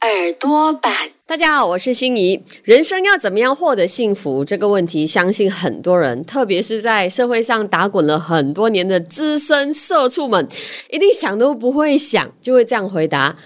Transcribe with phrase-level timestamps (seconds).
[0.00, 0.90] 耳朵版。
[1.26, 2.42] 大家好，我是心怡。
[2.64, 10.48] 人生要怎么样获得幸福这个问题，相信很多人，特别是在社会上打滚了很多年的资深社畜们，
[10.88, 13.36] 一定想都不会想，就会这样回答。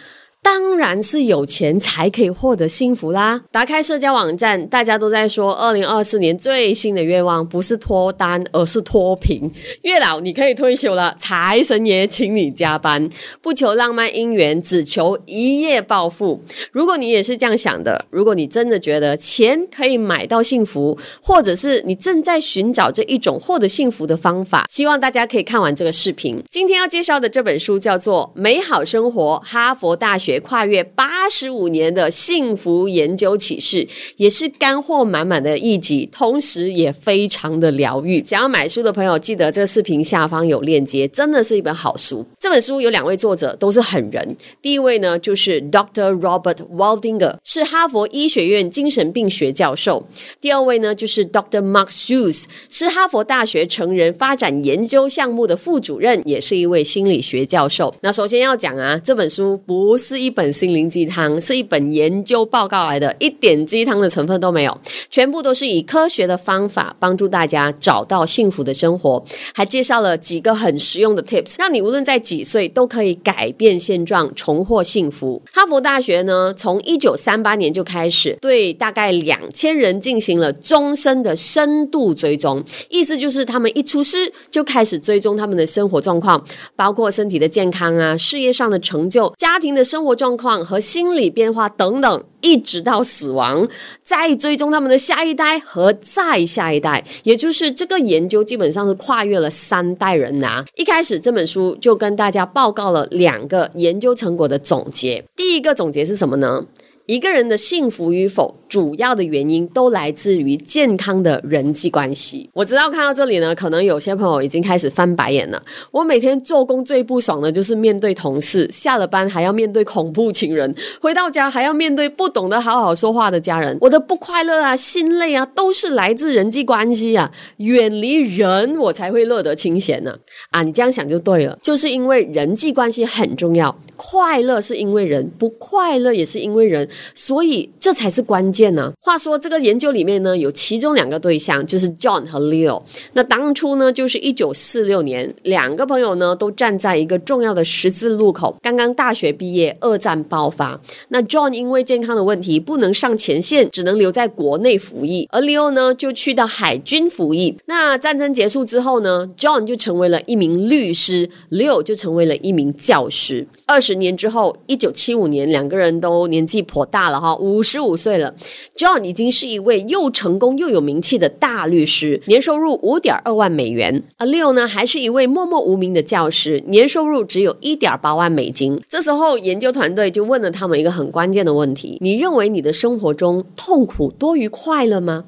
[0.44, 3.40] 当然是有钱才可以获得幸福啦！
[3.50, 9.50] 打开社交网站，大家都在说，二零二四年最新的愿望不是脱单，而是脱贫。
[9.82, 13.08] 月老，你可以退休了，财神爷请你加班，
[13.40, 16.42] 不求浪漫姻缘，只求一夜暴富。
[16.72, 26.38] 如果你也是这样想的，如果你真的觉得钱可以买到幸福，或者是你正在寻找这一种获得幸福的方法，希望大家可以看完这个视频。
[26.50, 30.33] 今天要介绍的这本书叫做《美好生活》，哈佛大学。
[30.40, 38.24] 跨越八十五年的幸福研究启示，也是干货满满的一集，同时也非常的疗愈。
[38.24, 42.24] 想要买书的朋友，记得这个视频下方有链接，真的是一本好书。
[42.38, 44.36] 这本书有两位作者，都是狠人。
[44.60, 46.18] 第一位呢，就是 Dr.
[46.18, 50.02] Robert Waldinger，是哈佛医学院精神病学教授；
[50.40, 51.62] 第二位呢，就是 Dr.
[51.62, 57.94] Mark Hughes，是哈佛大学成人发展研究项目的副主任，也是一位心理学教授。
[58.00, 64.80] 那首先要讲啊，这本书不是一本心灵鸡汤，是一本研究报告来的，一点鸡汤的成分都没有，
[65.14, 75.40] 全部都是以科学的方法帮助大家找到幸福的生活，还介绍了几个很实用的 tips，让你无论在几岁都可以改变现状，重获幸福。
[75.52, 93.66] 哈佛大学呢，从一九三八年就开始对大概两千人进行了终身的深度追踪，意思就是他们一出师就开始追踪他们的生活状况，包括身体的健康啊、事业上的成就、家庭的生活状况和心理变化等等，一直到死亡，
[94.02, 100.62] 再追踪他们的下一代和再下一代，也就是这个研究基本上是跨越了三代人呐。
[100.76, 106.66] 一开始这本书就跟大家报告了两个研究成果的总结，第一个总结是什么呢？
[107.06, 108.54] 一个人的幸福与否。
[108.74, 112.50] 主要的原因都来自于健康的人际关系。
[112.52, 115.62] 我知道看到这里呢，可能有些朋友已经开始翻白眼了。
[115.92, 123.78] 我每天做工最不爽的就是面对同事，下了班还要面对恐怖情人，回到家还要面对不懂得好好说话的家人。
[123.80, 127.30] 我的不快乐啊、心累啊，都是来自人际关系啊。
[127.58, 130.16] 远离人，我才会乐得清闲呢。
[130.50, 133.72] 啊，你这样想就对了，就是因为人际关系很重要。
[133.94, 138.63] 快乐是因为人，不快乐也是因为人，所以这才是关键。
[138.70, 138.92] 呢？
[139.00, 142.82] 话说这个研究里面呢，有其中两个对象，就是 John 和 Leo。
[143.12, 150.80] 那当初呢，就是一九四六年，两个朋友呢都站在一个重要的十字路口，刚刚大学毕业，二战爆发。
[151.08, 157.56] 那 John 因为健康的问题不能上前线，只能留在国内服役，而 Leo 呢就去到海军服役。
[157.66, 163.46] 那战争结束之后呢，John 就成为了一名律师，Leo 就成为了一名教师。
[163.66, 168.34] 二十年之后，一九七五年，两个人都年纪颇大了哈，五十五岁了。
[168.76, 174.02] John 已经是一位又成功又有名气的大律师，年收入五点二万美元。
[174.18, 178.80] 而 Leo 呢，还是一位默默无名的教师，年收入只有一点八万美金。
[178.88, 185.24] 这时候，研究团队就问了他们一个很关键的问题：你认为你的生活中痛苦多于快乐吗？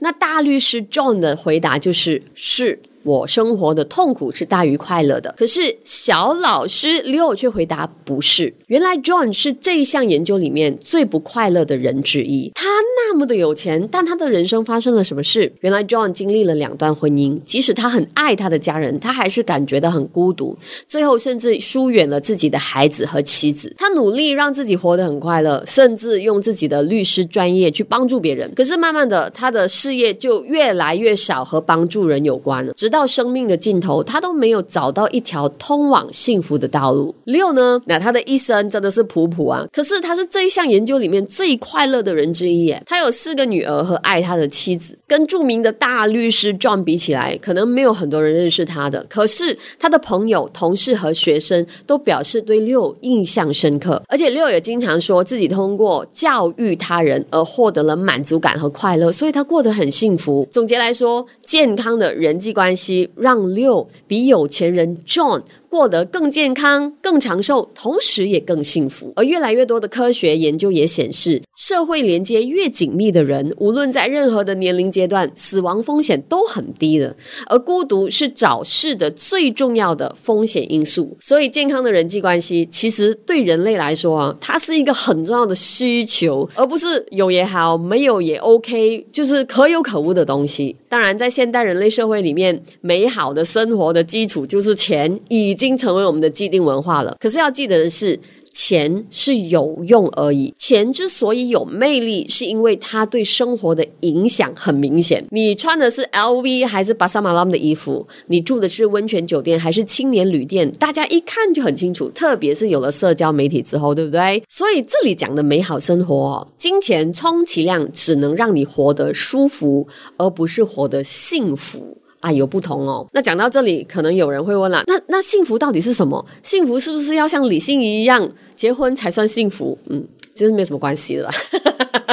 [0.00, 2.80] 那大律师 John 的回答就是是。
[3.08, 8.52] 我生活的痛苦是大于快乐的，可是小老师 Leo 却回答不是。
[8.66, 12.52] 原来 John 是这一项研究里面最不快乐的人之一。
[12.54, 15.50] 他那么的有钱，但他的人生发生了什么事？
[15.60, 20.54] 原来 John 经历了两段婚姻，即使他很爱他的家人，他还是感觉到很孤独。
[20.86, 23.74] 最后甚至疏远了自己的孩子和妻子。
[23.78, 28.52] 他努力让自己活得很快乐，甚至用自己的律师专业去帮助别人。
[28.54, 32.74] 可是慢慢的，他的事业就越来越少和帮助人有关了。
[32.74, 37.14] 直到到生命的尽头，他都没有找到一条通往幸福的道路。
[37.24, 37.80] 六呢？
[37.86, 39.66] 那他的一生真的是普普啊。
[39.72, 42.82] 可是他是这一项研究里面最快乐的人之一耶。
[42.84, 44.98] 他有四个女儿和爱他的妻子。
[45.06, 49.04] 跟著名的大律师 John 比起来，可能没有很多人认识他的。
[49.08, 54.02] 可是他的朋友、同事和学生都表示对六印象深刻。
[54.08, 60.46] 而且六也经常说自己通过教育他人而获得了满足感和快乐，所以他过得很幸福。
[60.50, 62.68] 总结来说，健康的人际关。
[62.68, 69.12] 关系让六比有钱人 John 过得更健康、更长寿，同时也更幸福。
[69.16, 77.14] 而越来越多的科学研究也显示，社会连接越紧密的人，无论在任何的年龄阶段，死亡风险都很低的。
[77.46, 81.16] 而孤独是早逝的最重要的风险因素。
[81.20, 90.74] 所以，健康的人际关系其实对人类来说啊，它是一个很重要的需求，而不是有也好，没有也 OK，就是可有可无的东西。
[90.88, 97.16] 当然，在现代人类社会里面，美好的生活的基础就是钱，以已经成为我们的既定文化了。
[97.18, 98.20] 可是要记得的是。
[98.50, 100.52] 钱是有用而已。
[100.58, 105.24] 钱之所以有魅力，是因为它对生活的影响很明显。
[105.30, 108.04] 你穿的是 LV 还是巴萨马拉姆的衣服？
[108.26, 110.68] 你住的是温泉酒店还是青年旅店？
[110.72, 112.08] 大家一看就很清楚。
[112.08, 114.42] 特别是有了社交媒体之后，对不对？
[114.48, 121.98] 所以这里讲的美好生活，金钱充其量只能让你活得舒服，而不是活得幸福。
[122.20, 123.06] 啊，有不同哦。
[123.12, 126.24] 那讲到这里，可能有人会问了，那那幸福到底是什么？
[126.42, 129.78] 幸福是不是要像李欣怡一样结婚才算幸福？
[129.86, 131.30] 嗯，其实没什么关系的。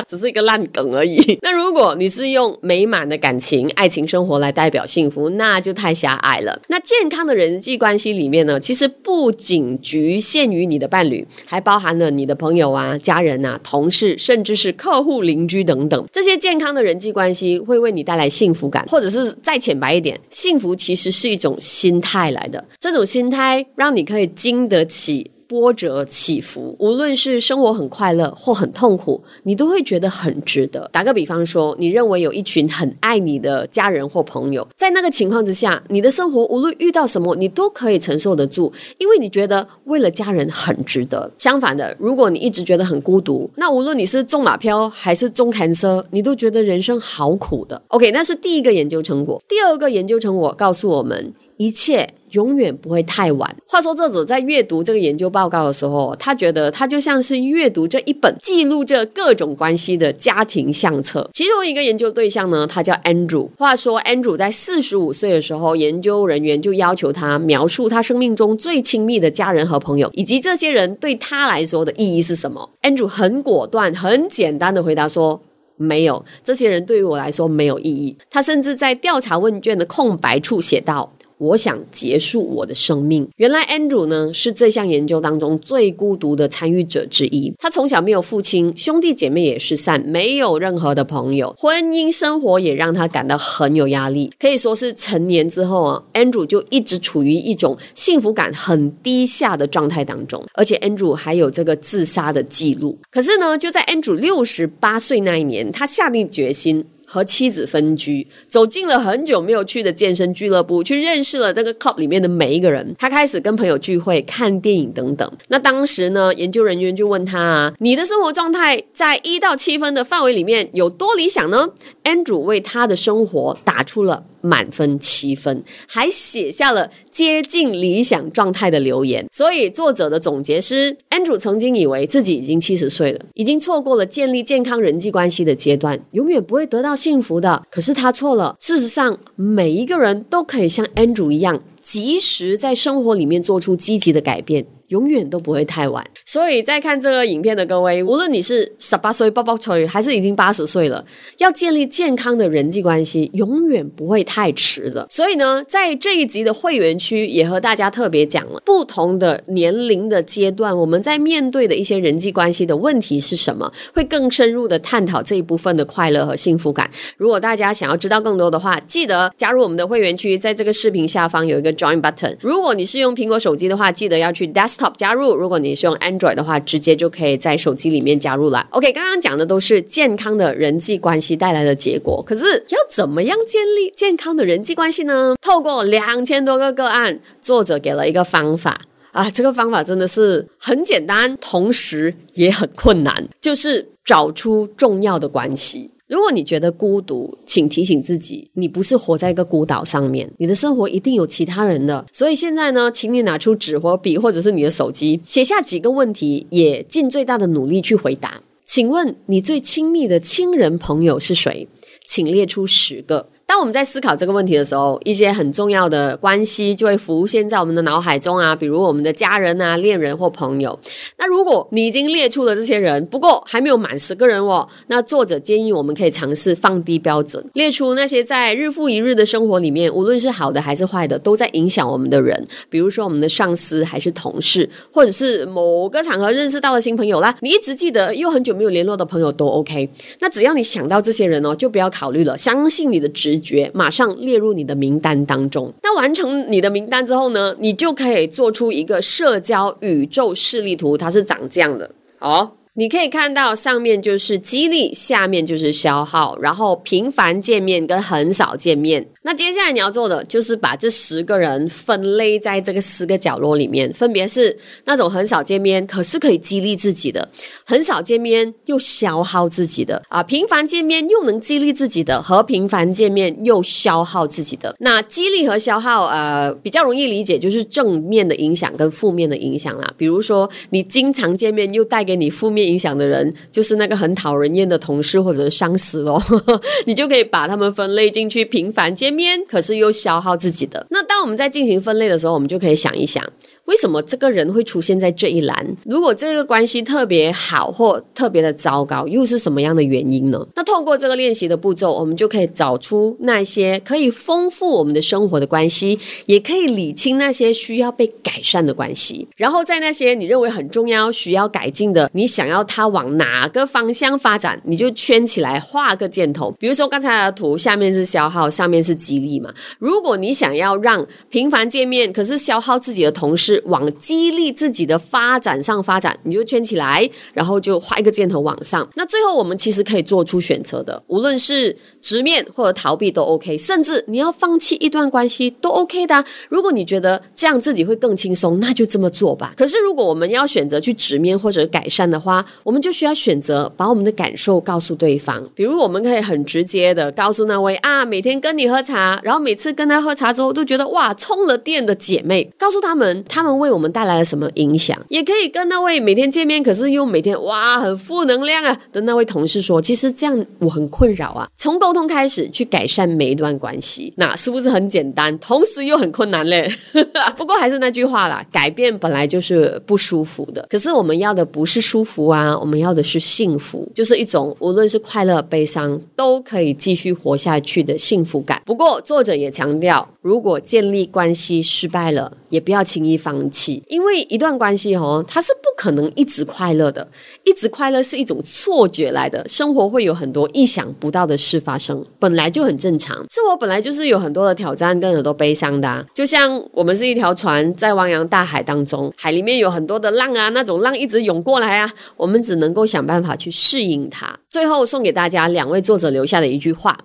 [0.08, 1.18] 只是一个烂梗而已。
[1.42, 6.62] 那如果你是用美满的感情、爱情生活来代表幸福，那就太狭隘了。
[6.68, 16.06] 那健康的人际关系里面呢，其实不仅局限于你的伴侣，还包含了你的朋友啊、家人啊、同事，甚至是客户、邻居等等。
[16.12, 22.64] 这些健康的人际关系会为你带来幸福感，或者是再浅白一点，幸福其实是一种心态来的。
[22.80, 25.32] 这种心态让你可以经得起。
[25.48, 30.90] 波折起伏，无论是生活很快乐或很痛苦，你都会觉得很值得。
[30.92, 41.32] 打个比方说，你认为有一群很爱你的家人或朋友，在那个情况之下，你的生活无论遇到什么，你都可以承受得住，因为你觉得为了家人很值得。
[41.38, 47.82] 相反的，如果你一直觉得很孤独，那无论你是中马票还是中坎车，你都觉得人生好苦的。
[47.90, 49.42] OK，那是第一个研究成果。
[49.48, 51.34] 第二个研究成果告诉我们。
[51.58, 52.06] 一切
[52.36, 53.56] 永远不会太晚。
[53.68, 61.28] 话说，作者在阅读这个研究报告的时候，他觉得他就像是阅读这一本记录着各种关系的家庭相册。
[61.34, 63.50] 其中一个研究对象呢，他叫 Andrew。
[63.58, 72.70] 话说，Andrew 在四十五岁的时候，研究人员就要求他描述他生命中最亲密的家人和朋友，以及这些人对他来说的意义是什么。
[72.82, 75.42] Andrew 很果断、很简单的回答说
[75.78, 81.14] ：“没有，这些人对于我来说没有意义。”他甚至在调查问卷的空白处写道。
[81.46, 83.28] 我想结束我的生命。
[83.38, 87.54] 原来 Andrew 呢是这项研究当中最孤独的参与者之一。
[87.60, 94.32] 他从小没有父亲，兄弟姐妹也失散，没有任何的朋友，婚姻生活也让他感到很有压力。
[94.40, 100.44] 可以说是成年之后啊，Andrew 就一直处于一种幸福感很低下的状态当中。
[100.54, 102.98] 而且 Andrew 还有这个自杀的记录。
[103.12, 106.86] 可是呢，就在 Andrew 六十八岁那一年，他下定决心。
[107.06, 112.96] 和妻子分居，走进了很久没有去的健身俱乐部，去认识了这个 club 里面的每一个人。
[112.98, 115.32] 他开始跟朋友聚会、看电影等等。
[115.48, 121.70] 那当时呢，研究人员就问他啊：“你的生活状态在一到七分的范围里面有多理想呢
[122.04, 124.26] ？”Andrew 为他的生活打出了。
[124.46, 129.26] 满分七分，还写下了接近理想状态的留言。
[129.32, 137.64] 所以作者的总结是：Andrew 曾经以为自己已经七十岁了，已经错过了建立健康人际关系的阶段，永远不会得到幸福的。
[137.70, 138.56] 可是他错了。
[138.60, 144.66] 事实上，每一个人都可以像 Andrew 一样，及时在生活里面做出积极的改变。
[144.90, 151.04] 永远都不会太晚，所以在看这个影片的各位，无论你是十八岁抱抱吹，还是已经八十岁了，
[151.40, 155.08] 要建立健康的人际关系，永远不会太迟的。
[155.10, 166.88] 所以呢，在这一集的会员区也和大家特别讲了，不同的年龄的阶段，我们在面对的一些人际关系的问题是什么，会更深入的探讨这一部分的快乐和幸福感。
[167.18, 172.38] 如果大家想要知道更多的话，记得加入我们的会员区，在这个视频下方有一个 Join button。
[172.40, 174.75] 如果你是用苹果手机的话，记得要去 Dash。
[174.78, 178.68] Top 加入，如果你是用 Android 的话，直接就可以在手机里面加入了。
[178.72, 185.36] OK，刚刚讲的都是健康的人际关系带来的结果，可是要怎么样建立健康的人际关系呢？
[185.42, 195.92] 透过两千多个个案，作者给了一个方法啊，这个方法真的是很简单，同时也很困难，就是找出重要的关系。
[196.08, 202.06] 如果你觉得孤独，请提醒自己，你不是活在一个孤岛上面，你的生活一定有其他人的。
[202.12, 208.40] 所以现在呢，请你拿出纸或笔，或者是你的手机，写下几个问题，也尽最大的努力去回答。
[208.64, 211.68] 请问你最亲密的亲人朋友是谁？
[212.08, 213.30] 请列出十个。
[213.48, 220.78] 当我们在思考这个问题的时候，一些很重要的关系就会浮现在我们的脑海中啊，比如我们的家人啊、恋人或朋友。
[221.18, 232.46] 那如果你已经列出了这些人，不过还没有满十个人哦，那作者建议我们可以尝试放低标准，列出那些在日复一日的生活里面，无论是好的还是坏的，都在影响我们的人。
[232.70, 239.88] 比如说我们的上司，还是同事，或者是某个场合认识到的新朋友啦，你一直记得又很久没有联络的朋友都 OK。
[240.20, 245.74] 那只要你想到这些人哦，就不要考虑了，相信你的直觉，马上列入你的名单当中。
[245.84, 251.90] 那完成你的名单之后呢，你就可以做出一个社交宇宙示例图，它是长这样的
[252.20, 252.52] 哦。
[252.78, 259.08] 你可以看到上面就是激励，下面就是消耗，然后频繁见面跟很少见面。
[259.22, 267.30] 那接下来你要做的就是把这十个人分类在这个四个角落里面，分别是那种很少见面可是可以激励自己的，
[267.66, 274.76] 很少见面又消耗自己的啊，频繁见面又能激励自己的，和频繁见面又消耗自己的。
[274.80, 279.94] 那激励和消耗，呃，比较容易理解，就是正面的影响跟负面的影响啦。
[279.96, 282.65] 比如说你经常见面又带给你负面。
[282.66, 286.22] 影响的人就是那个很讨人厌的同事或者是上司咯，
[286.86, 290.86] 你就可以把他们分类进去，频繁见面，可是又消耗自己的。
[290.90, 293.24] 那当我们在进行分类的时候，我们就可以想一想。
[293.66, 295.76] 为什么这个人会出现在这一栏？
[295.86, 300.46] 如果这个关系特别好或特别的糟糕，又是什么样的原因呢？
[300.56, 309.28] 那透过这个练习的步骤，我们就可以找出那些可以丰富我们的生活的关系，也可以理清那些需要被改善的关系。
[309.36, 316.52] 然后在那些你认为很重要、需要改进的，你想要它往哪个方向发展，你就圈起来画个箭头。
[316.60, 319.52] 比如说刚才的图，下面是消耗，上面是激励嘛。
[319.80, 323.55] 如果你想要让频繁见面，可是消耗自己的同事。
[323.66, 328.88] 往激励自己的发展上发展，你就圈起来，然后就画一个箭头往上。
[328.96, 336.24] 那最后我们其实可以做出选择的，无论是直面或者逃避都 OK，甚至你要放弃一段关系都 OK 的。
[336.50, 339.54] 如果你觉得这样自己会更轻松，那就这么做吧。
[339.56, 345.44] 可是如果我们要选择去直面或者改善的话，我们就需要选择把我们的感受告诉对方。
[345.56, 353.56] 比如我们可以很直接的告诉那位啊，每天跟你喝茶，然后每次跟他喝茶之后都觉得哇充了电的姐妹，告诉他们他们。
[353.56, 355.02] 为我们带来了什么影响？
[355.08, 361.48] 也可以跟那位每天见面，可是又每天哇很负能量啊的那位同事说，其实这样我很困扰啊。
[361.56, 365.40] 从沟通开始去改善每一段关系，那是不是很简单？
[365.40, 366.70] 同时又很困难嘞。
[367.38, 370.66] 不过还是那句话啦，改变本来就是不舒服的。
[370.70, 378.62] 可是我们要的不是舒服啊，我们要的是幸福，就是一种无论是快乐、悲伤都可以继续活下去的幸福感。
[378.66, 383.35] 不过作者也强调，如果建立关系失败了，也不要轻易放。
[383.36, 387.06] 放弃因为一段关系哦，它是不可能一直快乐的，
[387.44, 389.46] 一直快乐是一种错觉来的。
[389.48, 393.18] 生活会有很多意想不到的事发生，本来就很正常。
[393.30, 404.40] 生活本来就是有很多的挑战跟很多悲伤的，就像我们是一条船在汪洋大海当中，海里面有很多的浪啊，那种浪一直涌过来啊，我们只能够想办法去适应它。
[404.50, 406.98] 最后送给大家两位作者留下的一句话。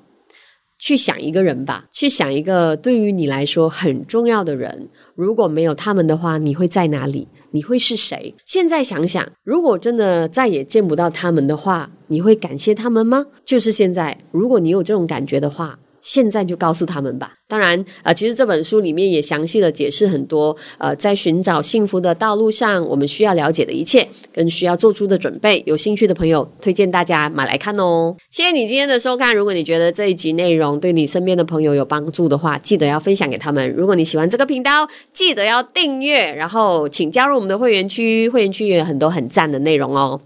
[0.81, 4.89] 去想一个人吧，去想一个对于你来说很重要的人。
[5.15, 7.29] 如果没有他们的话，你会在哪里？
[7.53, 8.35] 你会是谁？
[8.47, 13.27] 现在想想，如果真的再也见不到他们的话，你会感谢他们吗？
[13.45, 15.79] 就是现在，如果你有这种感觉的话。
[16.01, 17.35] 现在就告诉他们吧。
[17.49, 25.61] 当然，呃，其实这本书里面也详细的解释很多，呃，在寻找幸福的道路上，我们需要了解的一切，跟需要做出的准备。
[25.67, 28.15] 有兴趣的朋友，推荐大家买来看哦。
[28.31, 29.35] 谢谢你今天的收看。
[29.35, 33.69] 如果你觉得这一集内容对你身边的朋友有帮助的话，记得要分享给他们。
[33.75, 38.29] 如果你喜欢这个频道，记得要订阅，然后请加入我们的会员区。
[38.29, 40.21] 会员区也有很多很赞的内容哦。